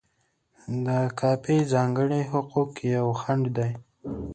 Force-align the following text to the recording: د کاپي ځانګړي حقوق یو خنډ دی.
د 0.85 0.87
کاپي 1.19 1.57
ځانګړي 1.73 2.21
حقوق 2.31 2.71
یو 2.95 3.07
خنډ 3.21 3.43
دی. 3.57 3.71